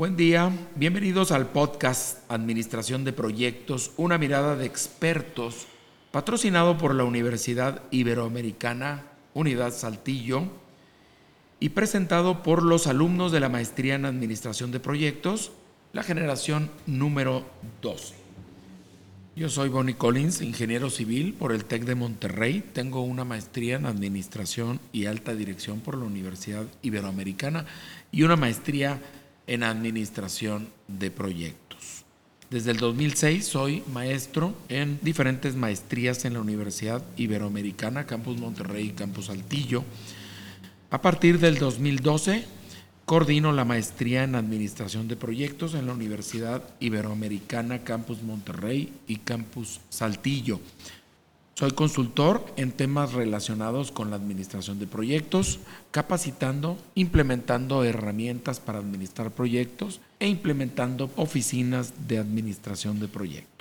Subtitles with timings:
[0.00, 5.66] Buen día, bienvenidos al podcast Administración de Proyectos, una mirada de expertos,
[6.10, 9.04] patrocinado por la Universidad Iberoamericana,
[9.34, 10.44] Unidad Saltillo,
[11.60, 15.52] y presentado por los alumnos de la Maestría en Administración de Proyectos,
[15.92, 17.44] la generación número
[17.82, 18.14] 12.
[19.36, 22.64] Yo soy Bonnie Collins, ingeniero civil por el TEC de Monterrey.
[22.72, 27.66] Tengo una maestría en Administración y Alta Dirección por la Universidad Iberoamericana
[28.10, 29.19] y una maestría en
[29.50, 32.04] en administración de proyectos.
[32.50, 38.92] Desde el 2006 soy maestro en diferentes maestrías en la Universidad Iberoamericana, Campus Monterrey y
[38.92, 39.84] Campus Altillo.
[40.90, 42.44] A partir del 2012
[43.04, 49.80] coordino la maestría en administración de proyectos en la Universidad Iberoamericana, Campus Monterrey y Campus
[49.88, 50.60] Saltillo.
[51.60, 55.58] Soy consultor en temas relacionados con la administración de proyectos,
[55.90, 63.59] capacitando, implementando herramientas para administrar proyectos e implementando oficinas de administración de proyectos.